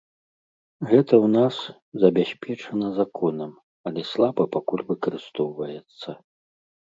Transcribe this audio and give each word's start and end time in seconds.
Гэта 0.91 1.13
ў 1.17 1.27
нас 1.37 1.55
забяспечана 2.03 2.87
законам, 3.01 3.51
але 3.89 4.01
слаба 4.15 4.43
пакуль 4.55 4.87
выкарыстоўваецца. 4.89 6.09